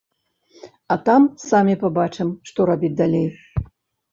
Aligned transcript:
А 0.95 0.95
там 1.09 1.27
самі 1.49 1.75
пабачым, 1.83 2.33
што 2.53 2.59
рабіць 2.71 2.93
далей. 3.03 3.27